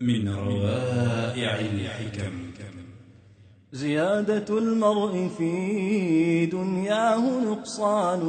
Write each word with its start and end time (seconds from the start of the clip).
من 0.00 0.28
روائع 0.28 1.60
الحكم. 1.60 2.32
زيادة 3.72 4.58
المرء 4.58 5.28
في 5.38 6.46
دنياه 6.46 7.40
نقصان 7.50 8.22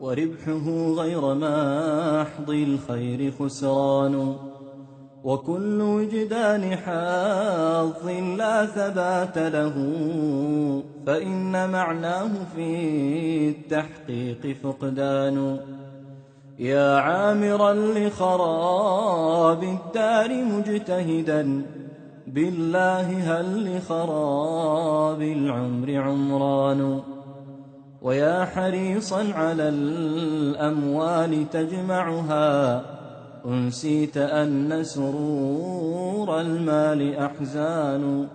وربحه 0.00 0.92
غير 0.92 1.34
محض 1.34 2.50
الخير 2.50 3.32
خسران. 3.38 4.36
وكل 5.24 5.80
وجدان 5.80 6.76
حظ 6.76 8.08
لا 8.38 8.66
ثبات 8.66 9.38
له 9.38 9.74
فإن 11.06 11.70
معناه 11.70 12.30
في 12.56 13.48
التحقيق 13.48 14.56
فقدان. 14.62 15.60
يا 16.60 16.96
عامرا 16.96 17.72
لخراب 17.72 19.62
الدار 19.62 20.44
مجتهدا. 20.44 21.62
بالله 22.26 23.40
هل 23.40 23.76
لخراب 23.76 25.22
العمر 25.22 25.94
عمران؟ 25.96 27.00
ويا 28.02 28.44
حريصا 28.44 29.32
على 29.34 29.68
الأموال 29.68 31.50
تجمعها. 31.50 32.82
أنسيت 33.46 34.16
أن 34.16 34.84
سرور 34.84 36.40
المال 36.40 37.16
أحزان. 37.16 38.28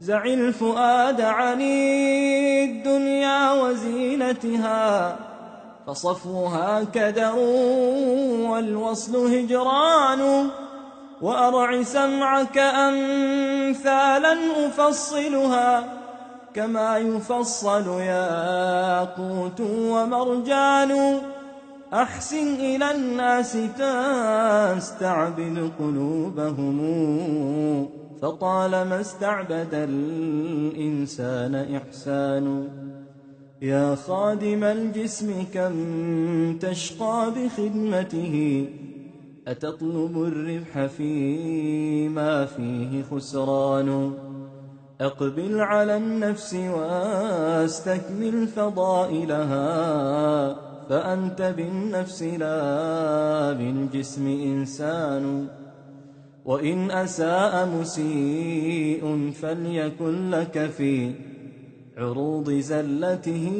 زع 0.00 0.24
الفؤاد 0.24 1.20
عن 1.20 1.60
الدنيا 2.62 3.52
وزينتها. 3.52 5.16
فصفوها 5.92 6.84
كدر 6.84 7.34
والوصل 8.50 9.16
هجران 9.16 10.48
وأرع 11.22 11.82
سمعك 11.82 12.58
أمثالا 12.58 14.36
أفصلها 14.66 15.84
كما 16.54 16.98
يفصل 16.98 18.00
ياقوت 18.00 19.60
ومرجان 19.60 21.20
أحسن 21.94 22.54
إلى 22.54 22.90
الناس 22.94 23.52
تستعبد 24.72 25.72
قلوبهم 25.78 26.78
فطالما 28.22 29.00
استعبد 29.00 29.74
الإنسان 29.74 31.54
إحسان 31.76 32.68
يا 33.62 33.94
خادم 33.94 34.64
الجسم 34.64 35.44
كم 35.54 36.58
تشقى 36.58 37.32
بخدمته؟ 37.36 38.66
أتطلب 39.48 40.22
الربح 40.22 40.86
فيما 40.86 42.44
فيه 42.44 43.02
خسران. 43.02 44.12
أقبل 45.00 45.60
على 45.60 45.96
النفس 45.96 46.54
واستكمل 46.54 48.46
فضائلها. 48.46 49.66
فأنت 50.88 51.54
بالنفس 51.56 52.22
لا 52.22 53.52
بالجسم 53.52 54.26
إنسان. 54.26 55.46
وإن 56.44 56.90
أساء 56.90 57.68
مسيء 57.80 59.32
فليكن 59.42 60.30
لك 60.30 60.70
في 60.76 61.12
عروض 61.98 62.50
زلته 62.50 63.52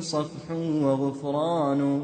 صفح 0.00 0.50
وغفران. 0.82 2.02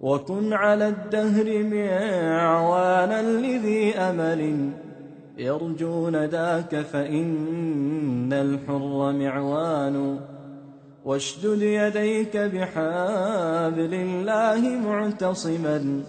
وكن 0.00 0.52
على 0.52 0.88
الدهر 0.88 1.62
معوانا 1.62 3.22
لذي 3.22 3.94
أمل. 3.94 4.70
يرجون 5.38 6.24
ذاك 6.24 6.76
فإن 6.76 8.32
الحر 8.32 9.12
معوان. 9.12 10.20
واشدد 11.04 11.62
يديك 11.62 12.36
بحبل 12.36 13.94
الله 13.94 14.80
معتصما. 14.88 16.02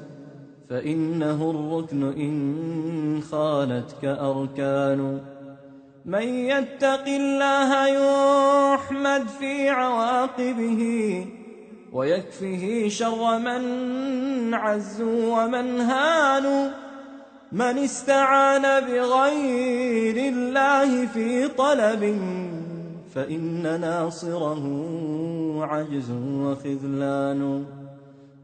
فإنه 0.70 1.52
الركن 1.52 2.04
إن 2.04 3.22
خانتك 3.22 4.06
أركان. 4.06 5.20
من 6.06 6.24
يتق 6.24 7.08
الله 7.08 7.88
يحمد 7.88 9.28
في 9.28 9.70
عواقبه 9.70 11.26
ويكفه 11.94 12.86
شر 12.88 13.40
من 13.40 14.54
عزوا 14.54 15.44
ومن 15.44 15.80
هانوا 15.82 16.70
من 17.52 17.78
استعان 17.78 18.62
بغير 18.62 20.34
الله 20.34 21.06
في 21.06 21.48
طلب 21.48 22.20
فإن 23.16 23.82
ناصره 23.82 24.64
عجز 25.66 26.12
وخذلان 26.12 27.66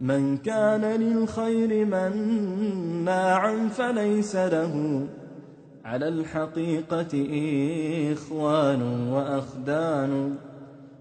من 0.02 0.38
كان 0.38 0.82
للخير 0.82 1.86
مناعا 1.86 3.70
فليس 3.78 4.36
له 4.36 5.04
على 5.90 6.08
الحقيقة 6.08 7.28
إخوان 8.14 9.08
وأخدان. 9.08 10.36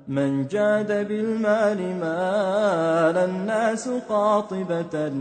من 0.08 0.46
جاد 0.46 1.08
بالمال 1.08 1.76
مال 1.76 3.16
الناس 3.16 3.88
قاطبة. 3.88 5.12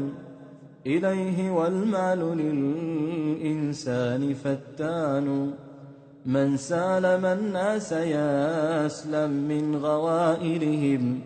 إليه 0.86 1.52
والمال 1.52 2.20
للإنسان 2.38 4.34
فتان. 4.34 5.52
من 6.26 6.58
سالم 6.58 7.26
الناس 7.26 7.92
يسلم 7.92 9.32
من 9.32 9.76
غوائلهم. 9.76 11.20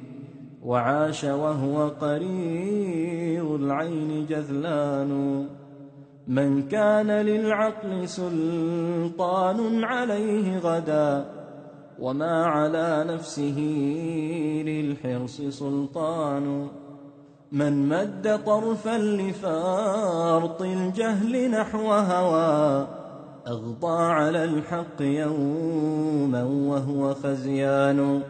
وعاش 0.64 1.24
وهو 1.24 1.88
قرير 1.88 3.56
العين 3.56 4.26
جذلان. 4.30 5.46
من 6.32 6.68
كان 6.68 7.12
للعقل 7.12 8.10
سلطان 8.10 9.84
عليه 9.84 10.58
غدا 10.60 11.26
وما 12.00 12.46
على 12.46 13.06
نفسه 13.08 13.60
للحرص 14.66 15.42
سلطان 15.42 16.68
من 17.52 17.90
مد 17.90 18.40
طرفا 18.46 18.98
لفارط 18.98 20.62
الجهل 20.62 21.52
نحو 21.52 21.92
هوى 21.92 22.88
أغطى 23.48 23.98
على 24.02 24.44
الحق 24.44 25.02
يوما 25.02 26.44
وهو 26.44 27.14
خزيان 27.14 28.22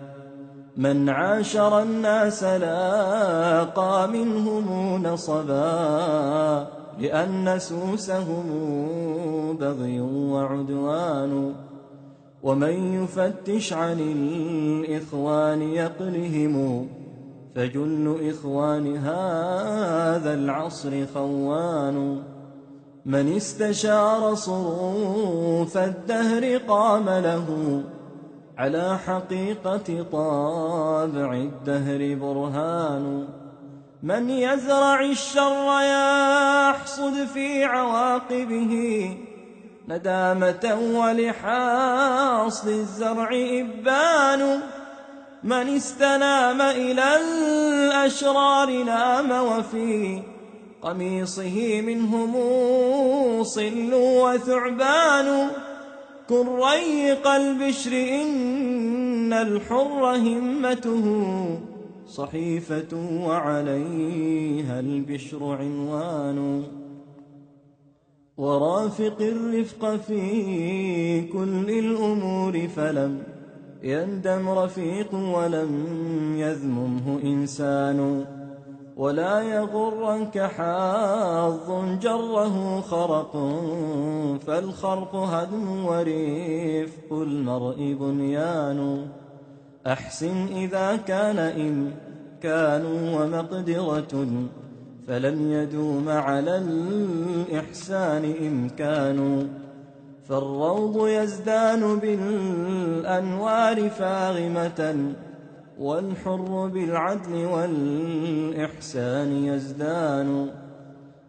من 0.77 1.09
عاشر 1.09 1.81
الناس 1.81 2.43
لاقى 2.43 4.07
منهم 4.07 5.03
نصبا 5.03 6.80
لأن 7.01 7.59
سوسهم 7.59 8.47
بغي 9.59 10.01
وعدوان 10.01 11.53
ومن 12.43 13.03
يفتش 13.03 13.73
عن 13.73 13.99
الإخوان 13.99 15.61
يقلهم 15.61 16.87
فجل 17.55 18.29
إخوان 18.29 18.97
هذا 18.97 20.33
العصر 20.33 21.05
خوان 21.13 22.21
من 23.05 23.35
استشار 23.35 24.35
صروف 24.35 25.77
الدهر 25.77 26.57
قام 26.57 27.09
له 27.09 27.81
على 28.57 28.97
حقيقة 28.97 30.05
طابع 30.11 31.33
الدهر 31.33 32.15
برهان 32.15 33.27
من 34.03 34.29
يزرع 34.29 35.01
الشر 35.01 35.81
يحصد 35.81 37.25
في 37.33 37.63
عواقبه 37.63 39.17
ندامة 39.87 40.79
ولحاصل 40.93 42.69
الزرع 42.69 43.29
إبان 43.33 44.59
من 45.43 45.75
استنام 45.75 46.61
إلى 46.61 47.03
الأشرار 47.21 48.83
نام 48.83 49.31
وفي 49.31 50.21
قميصه 50.81 51.81
منهم 51.81 52.33
صل 53.43 53.93
وثعبان 53.93 55.47
كن 56.29 56.47
ريق 56.47 57.27
البشر 57.27 57.91
إن 57.91 59.33
الحر 59.33 60.15
همته 60.15 61.70
صحيفة 62.11 63.23
وعليها 63.27 64.79
البشر 64.79 65.43
عنوان 65.43 66.63
ورافق 68.37 69.21
الرفق 69.21 69.95
في 69.95 71.21
كل 71.21 71.69
الأمور 71.69 72.67
فلم 72.67 73.23
يندم 73.83 74.49
رفيق 74.49 75.15
ولم 75.15 75.71
يذممه 76.37 77.19
إنسان 77.23 78.25
ولا 78.97 79.41
يغرنك 79.41 80.37
حظ 80.39 81.69
جره 82.01 82.81
خرق 82.81 83.31
فالخرق 84.47 85.15
هدم 85.15 85.85
ورفق 85.85 87.11
المرء 87.11 87.97
بنيان 87.99 89.07
أحسن 89.87 90.47
إذا 90.47 90.95
كان 90.95 91.39
إمكان 91.39 92.85
ومقدرة 92.85 94.25
فلم 95.07 95.51
يدوم 95.51 96.09
على 96.09 96.57
الإحسان 96.57 98.33
إمكان 98.41 99.49
فالروض 100.29 101.07
يزدان 101.07 101.99
بالأنوار 101.99 103.89
فاغمة 103.89 105.13
والحر 105.79 106.67
بالعدل 106.73 107.45
والإحسان 107.45 109.31
يزدان. 109.31 110.49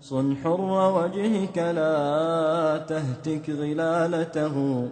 صن 0.03 0.37
حر 0.37 0.71
وجهك 0.99 1.59
لا 1.59 2.79
تهتك 2.89 3.51
غلالته 3.51 4.89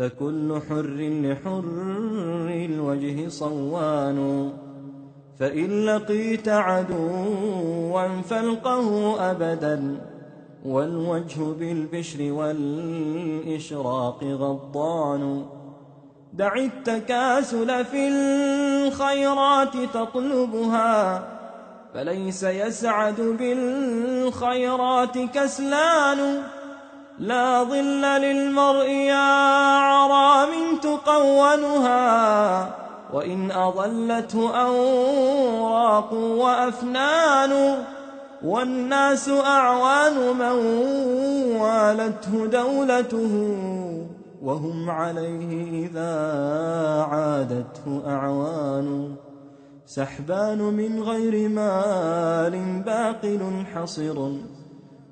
فكل 0.00 0.60
حر 0.68 0.96
لحر 0.98 1.64
الوجه 2.48 3.28
صوان. 3.28 4.50
فإن 5.40 5.86
لقيت 5.86 6.48
عدوا 6.48 8.20
فالقه 8.20 9.16
أبدا 9.30 10.00
والوجه 10.64 11.40
بالبشر 11.58 12.32
والإشراق 12.32 14.24
غضان 14.24 15.46
دع 16.32 16.54
التكاسل 16.54 17.84
في 17.84 18.08
الخيرات 18.08 19.76
تطلبها 19.94 21.28
فليس 21.94 22.42
يسعد 22.42 23.20
بالخيرات 23.20 25.18
كسلان. 25.18 26.42
لا 27.20 27.64
ظل 27.64 28.00
للمرء 28.00 28.88
يا 28.88 29.76
عرام 29.76 30.48
تقونها 30.82 32.00
وإن 33.12 33.50
أضلته 33.50 34.56
أوراق 34.56 36.12
وأفنان 36.12 37.76
والناس 38.44 39.28
أعوان 39.28 40.36
من 40.36 40.56
والته 41.60 42.46
دولته 42.46 43.56
وهم 44.42 44.90
عليه 44.90 45.86
إذا 45.86 46.14
عادته 47.10 48.02
أعوان. 48.06 49.14
سحبان 49.86 50.58
من 50.58 51.02
غير 51.02 51.48
مال 51.48 52.82
باقل 52.86 53.64
حصر. 53.74 54.30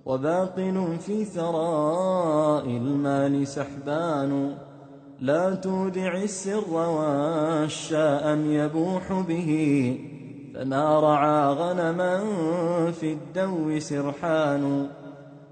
وباقل 0.08 0.96
في 1.00 1.24
ثراء 1.24 2.64
المال 2.64 3.46
سحبان. 3.46 4.54
لا 5.20 5.54
تودع 5.54 6.16
السر 6.22 6.70
والشاء 6.74 8.36
يبوح 8.36 9.24
به. 9.28 9.50
فما 10.54 11.00
رعى 11.00 11.52
غنما 11.52 12.20
في 12.90 13.12
الدو 13.12 13.78
سرحان. 13.78 14.86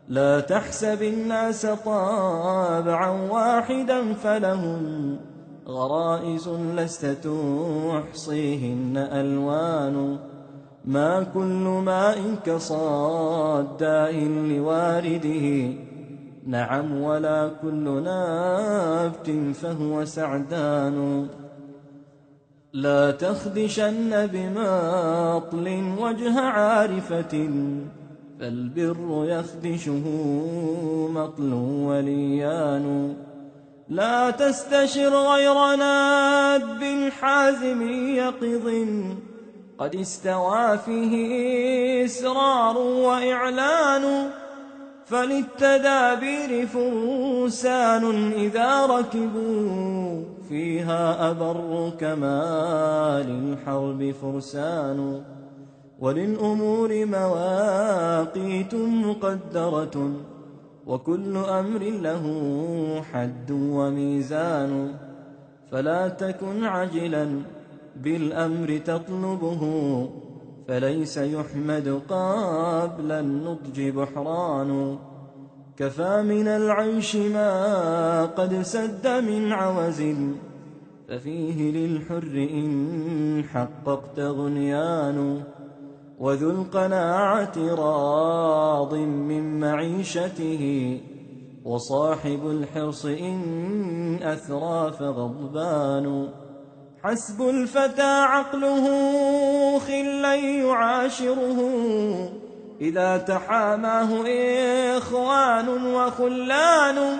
لا 0.09 0.41
تحسب 0.41 1.03
الناس 1.03 1.67
طابعا 1.67 3.31
واحدا 3.31 4.15
فلهم 4.15 5.17
غرائز 5.69 6.49
لست 6.49 7.07
تحصيهن 8.13 8.97
ألوان. 8.97 10.19
ما 10.87 11.27
كل 11.35 11.83
ماء 11.85 12.19
كصداء 12.47 14.25
لوارده. 14.25 15.73
نعم 16.47 17.03
ولا 17.03 17.51
كل 17.63 18.03
نابت 18.03 19.31
فهو 19.55 20.05
سعدان. 20.05 21.29
لا 22.73 23.11
تخدشن 23.11 24.27
بماطل 24.27 25.95
وجه 26.01 26.41
عارفة 26.41 27.51
فالبر 28.41 29.25
يخدشه 29.25 30.05
مطل 31.15 31.53
وليان. 31.89 33.17
لا 33.89 34.31
تستشر 34.31 35.09
غير 35.09 35.77
ناب 35.77 37.11
حازم 37.21 37.83
يقظ. 37.89 38.69
قد 39.79 39.97
استوى 39.97 40.79
فيه 40.79 41.15
إسرار 42.05 42.79
وإعلان 42.79 44.31
فللتدابير 45.05 46.67
فرسان 46.67 48.33
إذا 48.33 48.87
ركبوا 48.87 50.23
فيها 50.49 51.31
أبر 51.31 51.93
كما 52.01 53.25
للحرب 53.29 54.15
فرسان. 54.23 55.23
وللأمور 55.99 57.07
مواقيت 57.07 58.75
مقدرة 58.75 60.13
وكل 60.87 61.37
أمر 61.37 61.83
له 61.83 62.25
حد 63.13 63.51
وميزان 63.51 64.95
فلا 65.71 66.09
تكن 66.09 66.65
عجلا 66.65 67.56
بالأمر 68.03 68.79
تطلبه 68.79 69.63
فليس 70.69 71.17
يحمد 71.17 72.01
قبل 72.09 73.13
النضج 73.13 73.89
بحران. 73.89 74.99
كفى 75.77 76.23
من 76.23 76.49
العيش 76.49 77.17
ما 77.17 78.25
قد 78.25 78.63
سد 78.63 79.07
من 79.07 79.53
عوز 79.53 80.03
ففيه 81.09 81.73
للحر 81.73 82.49
إن 82.55 83.45
حققت 83.45 84.21
غنيان. 84.21 85.43
وذو 86.19 86.51
القناعة 86.51 87.53
راض 87.57 88.95
من 88.95 89.61
معيشته 89.61 91.01
وصاحب 91.65 92.41
الحرص 92.51 93.07
إن 93.07 94.19
أثرى 94.23 94.93
فغضبان. 94.93 96.29
حسب 97.05 97.49
الفتى 97.49 98.23
عقله 98.23 98.85
خلا 99.79 100.35
يعاشره. 100.35 101.59
إذا 102.81 103.17
تحاماه 103.17 104.25
إخوان 104.99 105.69
وخلان 105.95 107.19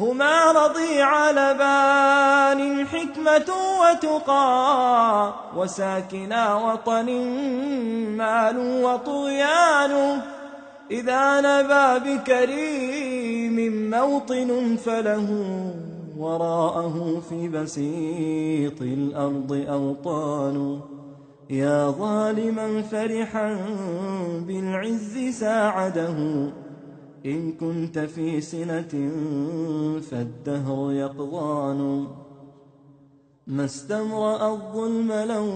هما 0.00 0.52
رضيع 0.52 1.30
لبان 1.30 2.86
حكمة 2.86 3.54
وتقى 3.80 5.32
وساكنا 5.56 6.54
وطن 6.54 7.10
مال 8.16 8.84
وطغيان. 8.84 10.20
إذا 10.90 11.40
نبى 11.40 12.16
بكريم 12.16 13.90
موطن 13.90 14.76
فله. 14.84 15.28
وراءه 16.18 17.20
في 17.28 17.48
بسيط 17.48 18.82
الأرض 18.82 19.52
أوطان. 19.52 20.80
يا 21.50 21.90
ظالما 21.90 22.82
فرحا 22.82 23.58
بالعز 24.46 25.18
ساعده. 25.40 26.14
إن 27.26 27.52
كنت 27.52 27.98
في 27.98 28.40
سنة 28.40 29.10
فالدهر 30.00 30.92
يقضان. 30.92 32.06
ما 33.46 33.64
استمرأ 33.64 34.52
الظلم 34.52 35.12
لو 35.12 35.50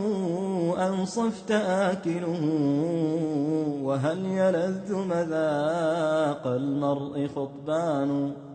أنصفت 0.74 1.50
آكله. 1.50 2.40
وهل 3.82 4.26
يلذ 4.26 4.94
مذاق 4.94 6.46
المرء 6.46 7.26
خطبان؟ 7.26 8.45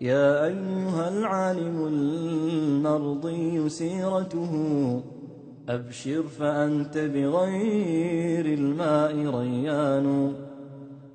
يا 0.00 0.44
أيها 0.44 1.08
العالم 1.08 1.86
المرضي 1.86 3.68
سيرته 3.68 4.52
أبشر 5.68 6.22
فأنت 6.22 6.98
بغير 6.98 8.46
الماء 8.46 9.40
ريان. 9.40 10.32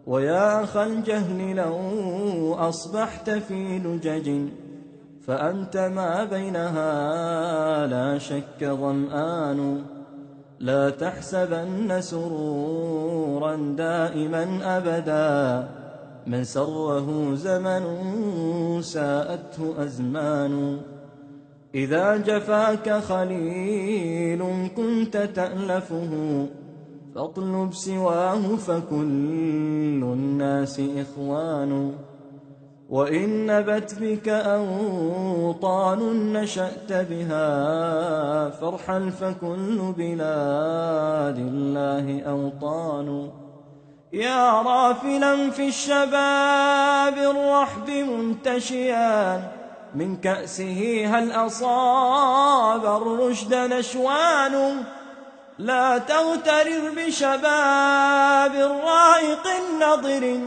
ويا 0.07 0.63
أخ 0.63 0.77
الجهل 0.77 1.55
لو 1.55 2.53
أصبحت 2.53 3.29
في 3.29 3.79
لجج 3.79 4.49
فأنت 5.27 5.77
ما 5.77 6.23
بينها 6.23 7.87
لا 7.87 8.17
شك 8.17 8.63
ظمآن. 8.63 9.81
لا 10.59 10.89
تحسبن 10.89 12.01
سرورا 12.01 13.55
دائما 13.77 14.77
أبدا. 14.77 15.84
من 16.27 16.43
سره 16.43 17.35
زمن 17.35 17.83
ساءته 18.81 19.83
أزمان. 19.83 20.77
إذا 21.75 22.17
جفاك 22.17 22.89
خليل 22.89 24.43
كنت 24.77 25.17
تألفه 25.17 26.11
فاطلب 27.15 27.73
سواه 27.73 28.55
فكل 28.55 30.01
الناس 30.03 30.81
إخوان. 30.97 31.91
وإن 32.89 33.45
نبت 33.45 33.95
بك 34.01 34.29
أوطان 34.29 35.99
نشأت 36.33 36.93
بها 36.93 38.49
فارحل 38.49 39.11
فكل 39.11 39.93
بلاد 39.97 41.37
الله 41.37 42.21
أوطان. 42.21 43.29
يا 44.15 44.61
رافلا 44.61 45.51
في 45.51 45.67
الشباب 45.67 47.17
الرحب 47.17 47.89
منتشيا. 47.89 49.41
من 49.95 50.17
كأسه 50.17 51.05
هل 51.07 51.31
أصاب 51.31 52.85
الرشد 52.85 53.53
نشوان؟ 53.55 54.83
لا 55.59 55.97
تغترر 55.97 56.91
بشباب 56.97 58.55
رائق 58.85 59.47
نضر 59.81 60.39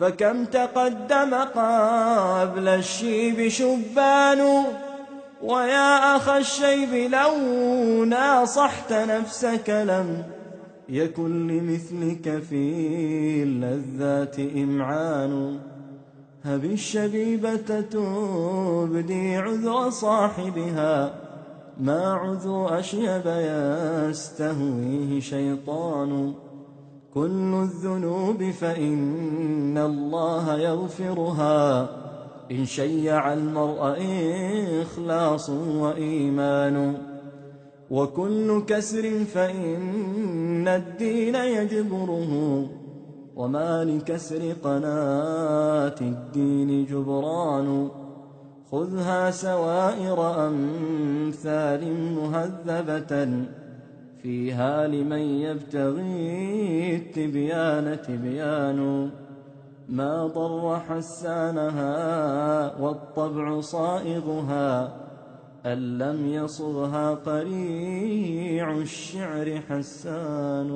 فكم 0.00 0.44
تقدم 0.44 1.34
قبل 1.34 2.68
الشيب 2.68 3.48
شبان؟ 3.48 4.64
ويا 5.42 6.16
أخ 6.16 6.28
الشيب 6.28 6.94
لو 6.94 7.34
ناصحت 8.04 8.92
نفسك 8.92 9.70
لم 9.70 10.41
يكن 10.92 11.48
لمثلك 11.48 12.42
في 12.42 13.42
اللذات 13.42 14.40
إمعان. 14.40 15.58
هب 16.44 16.64
الشبيبة 16.64 17.80
تبدي 17.80 19.36
عذر 19.36 19.90
صاحبها 19.90 21.14
ما 21.80 22.12
عذر 22.12 22.78
أشيب 22.78 23.22
يستهويه 24.10 25.20
شيطان. 25.20 26.34
كل 27.14 27.54
الذنوب 27.54 28.50
فإن 28.50 29.78
الله 29.78 30.58
يغفرها. 30.58 31.88
إن 32.50 32.64
شيع 32.64 33.32
المرء 33.32 33.96
إخلاص 34.82 35.50
وإيمان. 35.50 37.11
وكل 37.92 38.62
كسر 38.66 39.24
فإن 39.24 40.68
الدين 40.68 41.34
يجبره 41.34 42.32
وما 43.36 43.84
لكسر 43.84 44.52
قناة 44.64 45.94
الدين 46.00 46.84
جبران 46.84 47.88
خذها 48.70 49.30
سوائر 49.30 50.46
أمثال 50.48 51.82
مهذبة 52.16 53.44
فيها 54.22 54.86
لمن 54.86 55.18
يبتغي 55.18 56.96
التبيان 56.96 58.02
تبيان 58.02 59.10
ما 59.88 60.26
ضر 60.26 60.80
حسانها 60.88 61.96
والطبع 62.80 63.60
صائغها 63.60 65.02
أن 65.66 65.98
لم 65.98 66.26
يصغها 66.26 67.14
قريع 67.14 68.78
الشعر 68.78 69.60
حسان. 69.68 70.70